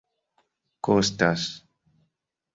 [0.87, 1.41] kostas